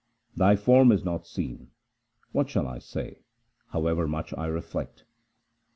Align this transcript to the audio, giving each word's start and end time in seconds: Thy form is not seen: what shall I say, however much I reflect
Thy 0.35 0.55
form 0.55 0.91
is 0.91 1.05
not 1.05 1.27
seen: 1.27 1.69
what 2.31 2.49
shall 2.49 2.65
I 2.67 2.79
say, 2.79 3.21
however 3.71 4.07
much 4.07 4.33
I 4.35 4.47
reflect 4.47 5.05